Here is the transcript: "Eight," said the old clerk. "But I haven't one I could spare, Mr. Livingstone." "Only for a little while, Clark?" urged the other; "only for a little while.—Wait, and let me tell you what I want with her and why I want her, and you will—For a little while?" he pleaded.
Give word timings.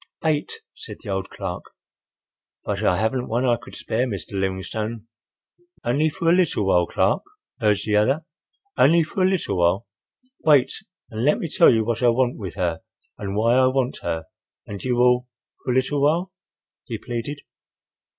"Eight," 0.25 0.61
said 0.75 0.97
the 1.03 1.11
old 1.11 1.29
clerk. 1.29 1.63
"But 2.63 2.81
I 2.81 2.97
haven't 2.97 3.27
one 3.27 3.45
I 3.45 3.55
could 3.57 3.75
spare, 3.75 4.07
Mr. 4.07 4.31
Livingstone." 4.31 5.05
"Only 5.83 6.09
for 6.09 6.27
a 6.27 6.33
little 6.35 6.65
while, 6.65 6.87
Clark?" 6.87 7.21
urged 7.61 7.85
the 7.85 7.97
other; 7.97 8.25
"only 8.75 9.03
for 9.03 9.21
a 9.21 9.27
little 9.29 9.59
while.—Wait, 9.59 10.73
and 11.11 11.23
let 11.23 11.37
me 11.37 11.47
tell 11.47 11.69
you 11.69 11.85
what 11.85 12.01
I 12.01 12.09
want 12.09 12.35
with 12.39 12.55
her 12.55 12.81
and 13.19 13.35
why 13.35 13.53
I 13.55 13.67
want 13.67 13.97
her, 14.01 14.25
and 14.65 14.83
you 14.83 14.95
will—For 14.95 15.71
a 15.71 15.75
little 15.75 16.01
while?" 16.01 16.31
he 16.85 16.97
pleaded. 16.97 17.43